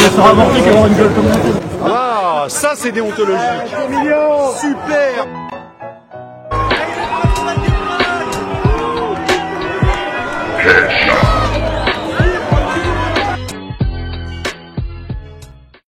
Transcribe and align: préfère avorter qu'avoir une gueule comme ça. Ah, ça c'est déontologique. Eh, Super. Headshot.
préfère 0.00 0.26
avorter 0.26 0.62
qu'avoir 0.62 0.86
une 0.86 0.94
gueule 0.94 1.12
comme 1.14 1.32
ça. 1.32 1.38
Ah, 1.84 2.44
ça 2.48 2.72
c'est 2.74 2.92
déontologique. 2.92 3.40
Eh, 3.68 4.60
Super. 4.60 5.26
Headshot. 10.62 11.29